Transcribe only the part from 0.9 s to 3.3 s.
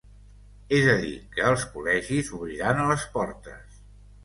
a dir, que els col·legis obriran les